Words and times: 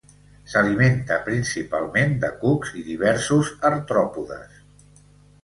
S'alimenta 0.51 1.17
principalment 1.27 2.15
de 2.23 2.31
cucs 2.39 2.73
i 2.81 2.87
diversos 2.89 3.53
artròpodes. 3.71 4.59